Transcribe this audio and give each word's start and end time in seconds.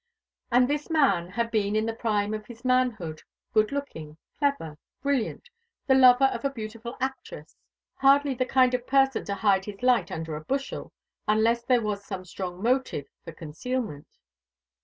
And 0.51 0.67
this 0.67 0.89
man 0.89 1.29
had 1.29 1.51
been 1.51 1.75
in 1.75 1.85
the 1.85 1.93
prime 1.93 2.33
of 2.33 2.47
his 2.47 2.65
manhood, 2.65 3.21
good 3.53 3.71
looking, 3.71 4.17
clever, 4.39 4.79
brilliant, 5.03 5.47
the 5.85 5.93
lover 5.93 6.25
of 6.25 6.43
a 6.43 6.49
beautiful 6.49 6.97
actress. 6.99 7.55
Hardly 7.97 8.33
the 8.33 8.47
kind 8.47 8.73
of 8.73 8.87
person 8.87 9.25
to 9.25 9.35
hide 9.35 9.65
his 9.65 9.83
light 9.83 10.11
under 10.11 10.35
a 10.35 10.41
bushel, 10.43 10.91
unless 11.27 11.61
there 11.63 11.83
was 11.83 12.03
some 12.03 12.25
strong 12.25 12.63
motive 12.63 13.05
for 13.23 13.31
concealment. 13.31 14.07